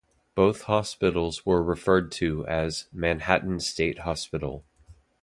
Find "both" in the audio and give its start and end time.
0.33-0.63